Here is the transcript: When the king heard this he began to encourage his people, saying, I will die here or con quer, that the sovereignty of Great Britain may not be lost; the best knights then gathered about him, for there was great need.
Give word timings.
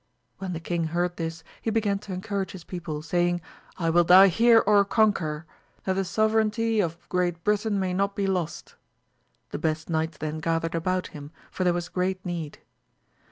When 0.39 0.53
the 0.53 0.59
king 0.59 0.85
heard 0.85 1.17
this 1.17 1.43
he 1.61 1.69
began 1.69 1.99
to 1.99 2.11
encourage 2.11 2.53
his 2.53 2.63
people, 2.63 3.03
saying, 3.03 3.39
I 3.77 3.91
will 3.91 4.03
die 4.03 4.29
here 4.29 4.57
or 4.57 4.83
con 4.83 5.13
quer, 5.13 5.45
that 5.83 5.93
the 5.93 6.03
sovereignty 6.03 6.79
of 6.79 7.07
Great 7.07 7.43
Britain 7.43 7.79
may 7.79 7.93
not 7.93 8.15
be 8.15 8.25
lost; 8.25 8.73
the 9.51 9.59
best 9.59 9.91
knights 9.91 10.17
then 10.17 10.39
gathered 10.39 10.73
about 10.73 11.09
him, 11.09 11.29
for 11.51 11.63
there 11.63 11.71
was 11.71 11.87
great 11.87 12.25
need. 12.25 12.57